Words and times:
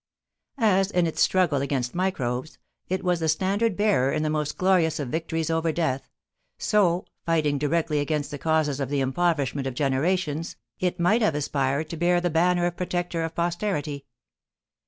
As, 0.57 0.89
in 0.89 1.05
its 1.05 1.21
struggle 1.21 1.61
against 1.61 1.93
microbes, 1.93 2.57
it 2.89 3.03
was 3.03 3.19
the 3.19 3.29
standard 3.29 3.77
bearer 3.77 4.11
in 4.11 4.23
the 4.23 4.31
most 4.31 4.57
glorious 4.57 4.99
of 4.99 5.09
victories 5.09 5.51
over 5.51 5.71
death, 5.71 6.09
so, 6.57 7.05
fighting 7.23 7.59
directly 7.59 7.99
against 7.99 8.31
the 8.31 8.39
causes 8.39 8.79
of 8.79 8.89
the 8.89 8.99
impoverishment 8.99 9.67
of 9.67 9.75
generations, 9.75 10.55
it 10.79 10.99
might 10.99 11.21
have 11.21 11.35
aspired 11.35 11.87
to 11.91 11.97
bear 11.97 12.19
the 12.19 12.31
banner 12.31 12.65
of 12.65 12.77
protector 12.77 13.21
of 13.23 13.35
posterity. 13.35 14.07